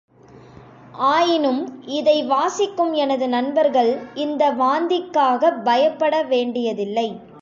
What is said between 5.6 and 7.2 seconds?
பயப்பட வேண்டியதில்லை.